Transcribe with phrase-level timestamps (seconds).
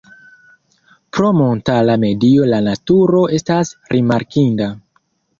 [1.17, 4.71] Pro montara medio la naturo estas rimarkinda.